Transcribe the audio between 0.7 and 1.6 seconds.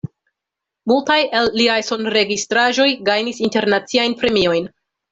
Multaj el